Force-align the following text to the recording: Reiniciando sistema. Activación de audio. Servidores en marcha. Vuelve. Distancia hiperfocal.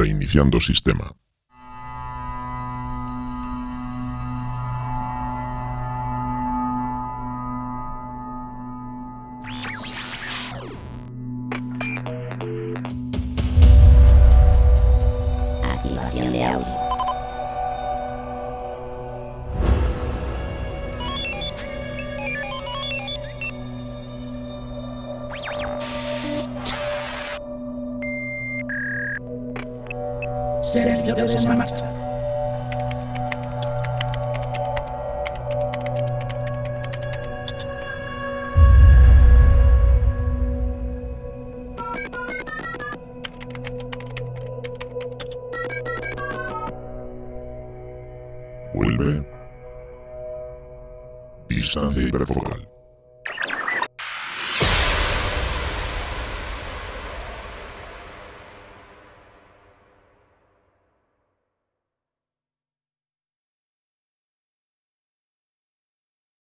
Reiniciando 0.00 0.58
sistema. 0.60 1.14
Activación 15.62 16.32
de 16.32 16.44
audio. 16.44 16.89
Servidores 30.62 31.34
en 31.34 31.58
marcha. 31.58 31.90
Vuelve. 48.74 49.24
Distancia 51.48 52.02
hiperfocal. 52.02 52.79